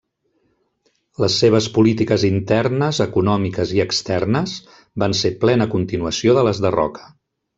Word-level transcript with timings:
Les 1.23 1.35
seves 1.41 1.67
polítiques 1.75 2.23
internes, 2.29 3.01
econòmiques 3.05 3.75
i 3.79 3.83
externes 3.85 4.55
van 5.05 5.17
ser 5.23 5.33
plena 5.47 5.71
continuació 5.77 6.37
de 6.39 6.49
les 6.49 6.65
de 6.67 6.73
Roca. 6.79 7.07